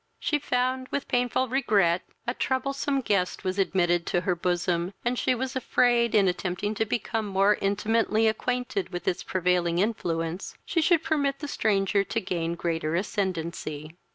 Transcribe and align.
She 0.19 0.39
found, 0.39 0.87
with 0.89 1.07
painful 1.07 1.47
regret, 1.47 2.01
a 2.25 2.33
troublesome 2.33 3.01
guest 3.01 3.43
was 3.43 3.59
admitted 3.59 4.07
to 4.07 4.21
her 4.21 4.33
bosom, 4.35 4.95
and 5.05 5.13
she 5.19 5.35
was 5.35 5.55
afraid, 5.55 6.15
in 6.15 6.27
attempting 6.27 6.73
to 6.73 6.85
become 6.85 7.27
more 7.27 7.59
intimately 7.61 8.27
acquainted 8.27 8.89
with 8.89 9.07
its 9.07 9.21
prevailing 9.21 9.77
influence, 9.77 10.57
she 10.65 10.81
should 10.81 11.03
permit 11.03 11.37
the 11.37 11.47
stranger 11.47 12.03
to 12.03 12.19
gain 12.19 12.55
greater 12.55 12.95
ascendancy. 12.95 13.95